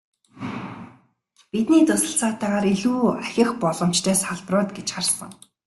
[1.51, 5.31] Бидний туслалцаатайгаар илүү ахих боломжтой салбарууд гэж харсан.